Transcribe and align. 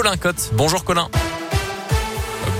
Colin 0.00 0.16
Cotte. 0.16 0.48
Bonjour 0.54 0.82
Colin. 0.82 1.10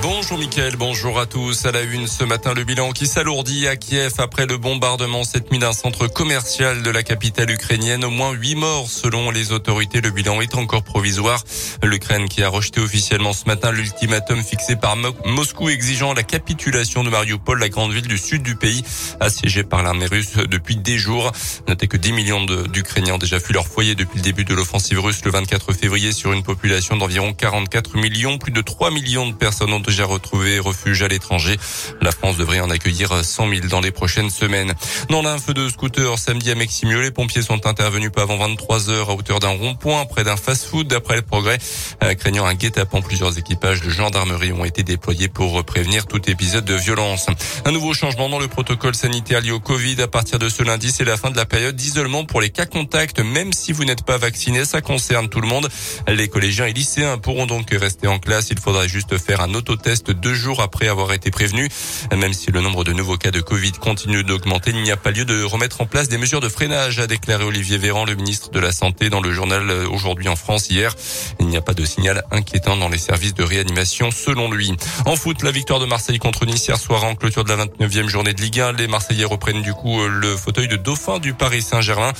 Bonjour 0.02 0.38
Mickaël, 0.38 0.76
bonjour 0.76 1.20
à 1.20 1.26
tous. 1.26 1.66
À 1.66 1.72
la 1.72 1.82
une 1.82 2.06
ce 2.06 2.24
matin, 2.24 2.54
le 2.54 2.64
bilan 2.64 2.92
qui 2.92 3.06
s'alourdit 3.06 3.68
à 3.68 3.76
Kiev 3.76 4.14
après 4.16 4.46
le 4.46 4.56
bombardement 4.56 5.24
cette 5.24 5.50
nuit 5.50 5.58
d'un 5.58 5.74
centre 5.74 6.06
commercial 6.06 6.82
de 6.82 6.90
la 6.90 7.02
capitale 7.02 7.50
ukrainienne. 7.50 8.02
Au 8.06 8.10
moins 8.10 8.32
huit 8.32 8.54
morts 8.54 8.88
selon 8.88 9.30
les 9.30 9.52
autorités. 9.52 10.00
Le 10.00 10.10
bilan 10.10 10.40
est 10.40 10.54
encore 10.54 10.84
provisoire. 10.84 11.44
L'Ukraine 11.82 12.30
qui 12.30 12.42
a 12.42 12.48
rejeté 12.48 12.80
officiellement 12.80 13.34
ce 13.34 13.44
matin 13.44 13.72
l'ultimatum 13.72 14.42
fixé 14.42 14.74
par 14.74 14.96
Moscou 15.26 15.68
exigeant 15.68 16.14
la 16.14 16.22
capitulation 16.22 17.04
de 17.04 17.10
Mariupol, 17.10 17.58
la 17.58 17.68
grande 17.68 17.92
ville 17.92 18.08
du 18.08 18.16
sud 18.16 18.42
du 18.42 18.56
pays, 18.56 18.82
assiégée 19.20 19.64
par 19.64 19.82
l'armée 19.82 20.06
russe 20.06 20.32
depuis 20.48 20.76
des 20.76 20.96
jours. 20.96 21.30
Notez 21.68 21.88
que 21.88 21.98
10 21.98 22.12
millions 22.12 22.44
d'Ukrainiens 22.44 23.14
ont 23.14 23.18
déjà 23.18 23.38
fui 23.38 23.52
leur 23.52 23.66
foyer 23.66 23.94
depuis 23.94 24.16
le 24.16 24.22
début 24.22 24.44
de 24.44 24.54
l'offensive 24.54 24.98
russe 24.98 25.22
le 25.26 25.30
24 25.30 25.74
février 25.74 26.12
sur 26.12 26.32
une 26.32 26.42
population 26.42 26.96
d'environ 26.96 27.34
44 27.34 27.98
millions. 27.98 28.38
Plus 28.38 28.52
de 28.52 28.62
3 28.62 28.90
millions 28.90 29.28
de 29.28 29.34
personnes 29.34 29.74
ont 29.74 29.89
déjà 29.90 30.04
retrouvé 30.04 30.60
refuge 30.60 31.02
à 31.02 31.08
l'étranger. 31.08 31.56
La 32.00 32.12
France 32.12 32.36
devrait 32.36 32.60
en 32.60 32.70
accueillir 32.70 33.24
100 33.24 33.48
000 33.48 33.66
dans 33.66 33.80
les 33.80 33.90
prochaines 33.90 34.30
semaines. 34.30 34.72
Dans 35.08 35.26
un 35.26 35.38
feu 35.38 35.52
de 35.52 35.68
scooter 35.68 36.16
samedi 36.16 36.52
à 36.52 36.54
Meximieux, 36.54 37.00
les 37.00 37.10
pompiers 37.10 37.42
sont 37.42 37.66
intervenus 37.66 38.12
pas 38.12 38.22
avant 38.22 38.36
23 38.36 38.88
heures 38.90 39.10
à 39.10 39.14
hauteur 39.14 39.40
d'un 39.40 39.48
rond-point 39.48 40.04
près 40.06 40.22
d'un 40.22 40.36
fast-food 40.36 40.86
d'après 40.86 41.16
le 41.16 41.22
progrès. 41.22 41.58
Euh, 42.04 42.14
craignant 42.14 42.46
un 42.46 42.54
guet-apens, 42.54 43.02
plusieurs 43.02 43.36
équipages 43.36 43.80
de 43.80 43.90
gendarmerie 43.90 44.52
ont 44.52 44.64
été 44.64 44.84
déployés 44.84 45.28
pour 45.28 45.64
prévenir 45.64 46.06
tout 46.06 46.30
épisode 46.30 46.64
de 46.64 46.74
violence. 46.74 47.26
Un 47.64 47.72
nouveau 47.72 47.92
changement 47.92 48.28
dans 48.28 48.38
le 48.38 48.46
protocole 48.46 48.94
sanitaire 48.94 49.40
lié 49.40 49.50
au 49.50 49.58
Covid. 49.58 50.00
À 50.02 50.08
partir 50.08 50.38
de 50.38 50.48
ce 50.48 50.62
lundi, 50.62 50.92
c'est 50.92 51.04
la 51.04 51.16
fin 51.16 51.30
de 51.30 51.36
la 51.36 51.46
période 51.46 51.74
d'isolement 51.74 52.24
pour 52.24 52.40
les 52.40 52.50
cas 52.50 52.66
contacts. 52.66 53.18
Même 53.18 53.52
si 53.52 53.72
vous 53.72 53.84
n'êtes 53.84 54.04
pas 54.04 54.18
vacciné, 54.18 54.64
ça 54.64 54.82
concerne 54.82 55.28
tout 55.28 55.40
le 55.40 55.48
monde. 55.48 55.68
Les 56.06 56.28
collégiens 56.28 56.66
et 56.66 56.72
lycéens 56.72 57.18
pourront 57.18 57.46
donc 57.46 57.70
rester 57.72 58.06
en 58.06 58.20
classe. 58.20 58.50
Il 58.50 58.60
faudra 58.60 58.86
juste 58.86 59.18
faire 59.18 59.40
un 59.40 59.52
auto 59.54 59.76
test 59.80 60.10
deux 60.10 60.34
jours 60.34 60.60
après 60.60 60.88
avoir 60.88 61.12
été 61.12 61.30
prévenu. 61.30 61.68
Même 62.16 62.32
si 62.32 62.50
le 62.50 62.60
nombre 62.60 62.84
de 62.84 62.92
nouveaux 62.92 63.16
cas 63.16 63.30
de 63.30 63.40
Covid 63.40 63.72
continue 63.72 64.24
d'augmenter, 64.24 64.70
il 64.70 64.82
n'y 64.82 64.90
a 64.90 64.96
pas 64.96 65.10
lieu 65.10 65.24
de 65.24 65.42
remettre 65.42 65.80
en 65.80 65.86
place 65.86 66.08
des 66.08 66.18
mesures 66.18 66.40
de 66.40 66.48
freinage, 66.48 67.00
a 67.00 67.06
déclaré 67.06 67.44
Olivier 67.44 67.78
Véran, 67.78 68.04
le 68.04 68.14
ministre 68.14 68.50
de 68.50 68.60
la 68.60 68.72
Santé, 68.72 69.10
dans 69.10 69.20
le 69.20 69.32
journal 69.32 69.70
Aujourd'hui 69.90 70.28
en 70.28 70.36
France 70.36 70.70
hier. 70.70 70.94
Il 71.38 71.46
n'y 71.46 71.56
a 71.56 71.62
pas 71.62 71.74
de 71.74 71.84
signal 71.84 72.24
inquiétant 72.30 72.76
dans 72.76 72.88
les 72.88 72.98
services 72.98 73.34
de 73.34 73.42
réanimation, 73.42 74.10
selon 74.10 74.50
lui. 74.50 74.72
En 75.06 75.16
foot, 75.16 75.42
la 75.42 75.50
victoire 75.50 75.80
de 75.80 75.86
Marseille 75.86 76.18
contre 76.18 76.46
Nice 76.46 76.66
hier 76.66 76.78
soir 76.78 77.04
en 77.04 77.14
clôture 77.14 77.44
de 77.44 77.52
la 77.52 77.66
29e 77.66 78.08
journée 78.08 78.32
de 78.32 78.40
Ligue 78.40 78.60
1. 78.60 78.72
Les 78.72 78.86
Marseillais 78.86 79.24
reprennent 79.24 79.62
du 79.62 79.72
coup 79.72 80.00
le 80.06 80.36
fauteuil 80.36 80.68
de 80.68 80.76
dauphin 80.76 81.18
du 81.18 81.34
Paris 81.34 81.62
Saint-Germain. 81.62 82.12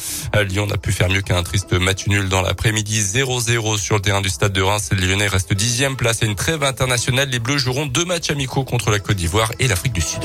Lyon 0.49 0.67
n'a 0.67 0.77
pu 0.77 0.93
faire 0.93 1.09
mieux 1.09 1.23
qu'un 1.23 1.43
triste 1.43 1.73
match 1.73 2.07
nul 2.07 2.29
dans 2.29 2.43
l'après-midi 2.43 3.01
0-0 3.01 3.79
sur 3.79 3.97
le 3.97 4.03
terrain 4.03 4.21
du 4.21 4.29
stade 4.29 4.53
de 4.53 4.63
Reims. 4.63 4.91
Les 4.93 5.07
Lyonnais 5.07 5.27
restent 5.27 5.55
dixième 5.55 5.97
place 5.97 6.23
à 6.23 6.27
une 6.27 6.35
trêve 6.35 6.63
internationale. 6.63 7.29
Les 7.29 7.39
Joueront 7.59 7.87
deux 7.87 8.05
matchs 8.05 8.31
amicaux 8.31 8.65
contre 8.65 8.91
la 8.91 8.99
Côte 8.99 9.17
d'Ivoire 9.17 9.51
et 9.59 9.69
l'Afrique 9.69 9.93
du 9.93 10.01
Sud. 10.01 10.23